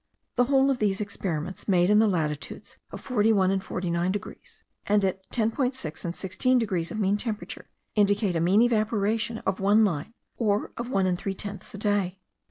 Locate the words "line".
9.85-10.15